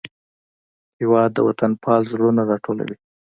[0.99, 2.97] هېواد د وطنپال زړونه راټولوي.